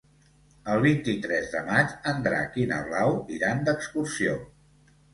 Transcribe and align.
El 0.75 0.79
vint-i-tres 0.85 1.51
de 1.57 1.61
maig 1.69 1.95
en 2.13 2.25
Drac 2.31 2.59
i 2.65 2.67
na 2.75 2.83
Blau 2.91 3.17
iran 3.39 3.65
d'excursió. 3.71 4.39